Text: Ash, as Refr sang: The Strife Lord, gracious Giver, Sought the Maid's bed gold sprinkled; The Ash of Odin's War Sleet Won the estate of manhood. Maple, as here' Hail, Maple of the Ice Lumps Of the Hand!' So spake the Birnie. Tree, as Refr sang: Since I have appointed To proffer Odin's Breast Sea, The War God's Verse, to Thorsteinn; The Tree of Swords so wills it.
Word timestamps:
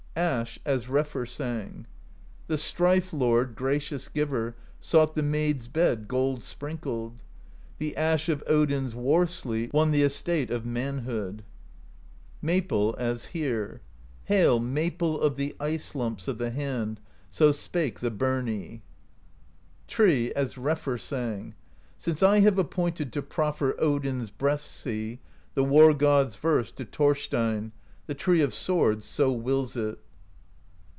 Ash, 0.13 0.59
as 0.65 0.87
Refr 0.87 1.25
sang: 1.27 1.87
The 2.47 2.57
Strife 2.57 3.13
Lord, 3.13 3.55
gracious 3.55 4.09
Giver, 4.09 4.55
Sought 4.81 5.13
the 5.15 5.23
Maid's 5.23 5.69
bed 5.69 6.09
gold 6.09 6.43
sprinkled; 6.43 7.23
The 7.77 7.95
Ash 7.95 8.27
of 8.27 8.43
Odin's 8.45 8.93
War 8.93 9.25
Sleet 9.25 9.71
Won 9.71 9.91
the 9.91 10.01
estate 10.03 10.51
of 10.51 10.65
manhood. 10.65 11.43
Maple, 12.41 12.93
as 12.99 13.27
here' 13.27 13.79
Hail, 14.25 14.59
Maple 14.59 15.19
of 15.19 15.37
the 15.37 15.55
Ice 15.61 15.95
Lumps 15.95 16.27
Of 16.27 16.37
the 16.39 16.51
Hand!' 16.51 16.99
So 17.29 17.53
spake 17.53 18.01
the 18.01 18.11
Birnie. 18.11 18.81
Tree, 19.87 20.33
as 20.35 20.55
Refr 20.55 20.99
sang: 20.99 21.55
Since 21.97 22.21
I 22.21 22.41
have 22.41 22.59
appointed 22.59 23.13
To 23.13 23.21
proffer 23.21 23.75
Odin's 23.79 24.29
Breast 24.29 24.69
Sea, 24.69 25.19
The 25.55 25.63
War 25.63 25.93
God's 25.93 26.35
Verse, 26.35 26.69
to 26.73 26.83
Thorsteinn; 26.85 27.71
The 28.07 28.15
Tree 28.15 28.41
of 28.41 28.53
Swords 28.53 29.05
so 29.05 29.31
wills 29.31 29.77
it. 29.77 29.97